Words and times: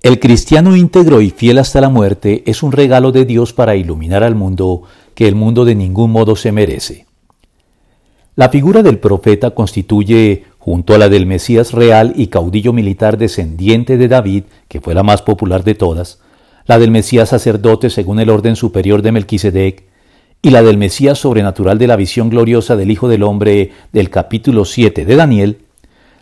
El 0.00 0.20
cristiano 0.20 0.76
íntegro 0.76 1.20
y 1.20 1.30
fiel 1.30 1.58
hasta 1.58 1.80
la 1.80 1.88
muerte 1.88 2.44
es 2.46 2.62
un 2.62 2.70
regalo 2.70 3.10
de 3.10 3.24
Dios 3.24 3.52
para 3.52 3.74
iluminar 3.74 4.22
al 4.22 4.36
mundo 4.36 4.84
que 5.16 5.26
el 5.26 5.34
mundo 5.34 5.64
de 5.64 5.74
ningún 5.74 6.12
modo 6.12 6.36
se 6.36 6.52
merece. 6.52 7.06
La 8.36 8.48
figura 8.48 8.84
del 8.84 9.00
profeta 9.00 9.50
constituye, 9.50 10.44
junto 10.60 10.94
a 10.94 10.98
la 10.98 11.08
del 11.08 11.26
Mesías 11.26 11.72
real 11.72 12.12
y 12.14 12.28
caudillo 12.28 12.72
militar 12.72 13.18
descendiente 13.18 13.96
de 13.96 14.06
David, 14.06 14.44
que 14.68 14.80
fue 14.80 14.94
la 14.94 15.02
más 15.02 15.20
popular 15.22 15.64
de 15.64 15.74
todas, 15.74 16.20
la 16.66 16.78
del 16.78 16.92
Mesías 16.92 17.30
sacerdote 17.30 17.90
según 17.90 18.20
el 18.20 18.30
orden 18.30 18.54
superior 18.54 19.02
de 19.02 19.10
Melquisedec, 19.10 19.82
y 20.40 20.50
la 20.50 20.62
del 20.62 20.78
Mesías 20.78 21.18
sobrenatural 21.18 21.76
de 21.76 21.88
la 21.88 21.96
visión 21.96 22.30
gloriosa 22.30 22.76
del 22.76 22.92
Hijo 22.92 23.08
del 23.08 23.24
Hombre 23.24 23.72
del 23.92 24.10
capítulo 24.10 24.64
7 24.64 25.04
de 25.04 25.16
Daniel, 25.16 25.58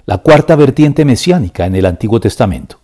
la 0.07 0.17
cuarta 0.19 0.57
vertiente 0.57 1.05
mesiánica 1.05 1.67
en 1.67 1.77
el 1.77 1.85
Antiguo 1.85 2.21
Testamento 2.21 2.79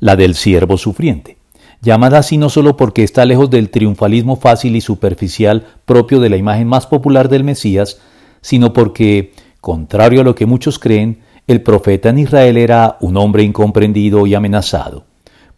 la 0.00 0.16
del 0.16 0.34
siervo 0.34 0.78
sufriente, 0.78 1.38
llamada 1.80 2.18
así 2.18 2.38
no 2.38 2.48
solo 2.48 2.76
porque 2.76 3.04
está 3.04 3.24
lejos 3.24 3.50
del 3.50 3.70
triunfalismo 3.70 4.36
fácil 4.36 4.76
y 4.76 4.80
superficial 4.80 5.66
propio 5.84 6.20
de 6.20 6.30
la 6.30 6.36
imagen 6.36 6.68
más 6.68 6.86
popular 6.86 7.28
del 7.28 7.44
Mesías, 7.44 8.00
sino 8.40 8.72
porque, 8.72 9.32
contrario 9.60 10.20
a 10.20 10.24
lo 10.24 10.34
que 10.34 10.46
muchos 10.46 10.78
creen, 10.78 11.20
el 11.46 11.62
profeta 11.62 12.10
en 12.10 12.18
Israel 12.18 12.56
era 12.56 12.98
un 13.00 13.16
hombre 13.16 13.42
incomprendido 13.42 14.26
y 14.26 14.34
amenazado. 14.34 15.04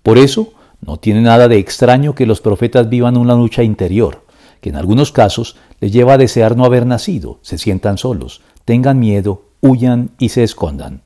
Por 0.03 0.19
eso, 0.19 0.53
no 0.81 0.97
tiene 0.97 1.21
nada 1.21 1.49
de 1.49 1.59
extraño 1.59 2.15
que 2.15 2.27
los 2.27 2.41
profetas 2.41 2.89
vivan 2.89 3.17
una 3.17 3.35
lucha 3.35 3.63
interior, 3.63 4.25
que 4.61 4.71
en 4.71 4.77
algunos 4.77 5.13
casos 5.13 5.57
les 5.81 5.93
lleva 5.93 6.15
a 6.15 6.19
desear 6.19 6.57
no 6.57 6.65
haber 6.65 6.87
nacido, 6.87 7.39
se 7.43 7.59
sientan 7.59 7.99
solos, 7.99 8.41
tengan 8.65 8.99
miedo, 8.99 9.43
huyan 9.61 10.11
y 10.19 10.31
se 10.31 10.43
escondan 10.43 11.03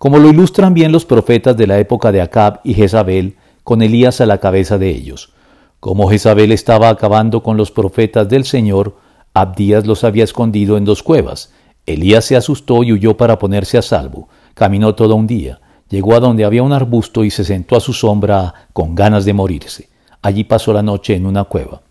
como 0.00 0.18
lo 0.18 0.30
ilustran 0.30 0.72
bien 0.72 0.92
los 0.92 1.04
profetas 1.04 1.58
de 1.58 1.66
la 1.66 1.78
época 1.78 2.10
de 2.10 2.22
Acab 2.22 2.60
y 2.64 2.72
Jezabel, 2.72 3.36
con 3.64 3.82
Elías 3.82 4.22
a 4.22 4.24
la 4.24 4.38
cabeza 4.38 4.78
de 4.78 4.88
ellos. 4.88 5.34
Como 5.78 6.08
Jezabel 6.08 6.52
estaba 6.52 6.88
acabando 6.88 7.42
con 7.42 7.58
los 7.58 7.70
profetas 7.70 8.26
del 8.26 8.46
Señor, 8.46 8.96
Abdías 9.34 9.86
los 9.86 10.02
había 10.02 10.24
escondido 10.24 10.78
en 10.78 10.86
dos 10.86 11.02
cuevas. 11.02 11.52
Elías 11.84 12.24
se 12.24 12.34
asustó 12.34 12.82
y 12.82 12.94
huyó 12.94 13.18
para 13.18 13.38
ponerse 13.38 13.76
a 13.76 13.82
salvo. 13.82 14.30
Caminó 14.54 14.94
todo 14.94 15.16
un 15.16 15.26
día. 15.26 15.60
Llegó 15.90 16.14
a 16.14 16.20
donde 16.20 16.46
había 16.46 16.62
un 16.62 16.72
arbusto 16.72 17.22
y 17.22 17.30
se 17.30 17.44
sentó 17.44 17.76
a 17.76 17.80
su 17.80 17.92
sombra 17.92 18.54
con 18.72 18.94
ganas 18.94 19.26
de 19.26 19.34
morirse. 19.34 19.90
Allí 20.22 20.44
pasó 20.44 20.72
la 20.72 20.82
noche 20.82 21.14
en 21.14 21.26
una 21.26 21.44
cueva. 21.44 21.82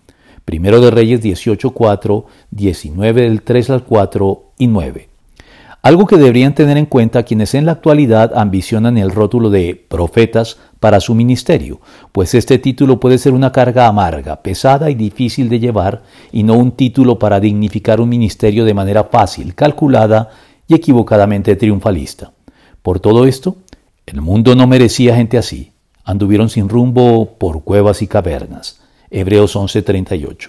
Primero 0.46 0.82
de 0.82 0.90
Reyes 0.90 1.22
18.4, 1.22 2.26
19 2.50 3.22
del 3.22 3.44
3 3.44 3.70
al 3.70 3.84
4 3.84 4.44
y 4.58 4.66
9. 4.66 5.09
Algo 5.82 6.06
que 6.08 6.18
deberían 6.18 6.56
tener 6.56 6.78
en 6.78 6.86
cuenta 6.86 7.24
quienes 7.24 7.54
en 7.56 7.66
la 7.66 7.72
actualidad 7.72 8.34
ambicionan 8.36 8.98
el 8.98 9.12
rótulo 9.12 9.50
de 9.50 9.82
profetas 9.88 10.58
para 10.82 11.00
su 11.00 11.16
ministerio, 11.16 11.80
pues 12.12 12.34
este 12.34 12.58
título 12.58 13.00
puede 13.00 13.18
ser 13.18 13.32
una 13.34 13.54
carga 13.54 13.88
amarga, 13.88 14.42
pesada 14.42 14.90
y 14.90 14.96
difícil 14.96 15.48
de 15.48 15.60
llevar, 15.60 16.02
y 16.34 16.44
no 16.44 16.56
un 16.56 16.74
título 16.74 17.18
para 17.18 17.40
dignificar 17.40 18.02
un 18.02 18.10
ministerio 18.10 18.66
de 18.66 18.74
manera 18.74 19.06
fácil, 19.06 19.56
calculada 19.56 20.30
y 20.68 20.76
equivocadamente 20.76 21.56
triunfalista. 21.56 22.34
Por 22.82 23.00
todo 23.00 23.26
esto, 23.26 23.56
el 24.06 24.22
mundo 24.22 24.56
no 24.56 24.68
merecía 24.68 25.16
gente 25.16 25.38
así. 25.38 25.72
Anduvieron 26.04 26.50
sin 26.50 26.68
rumbo 26.68 27.38
por 27.38 27.64
cuevas 27.64 28.02
y 28.02 28.08
cavernas. 28.08 28.82
Hebreos 29.12 29.56
11:38. 29.56 30.48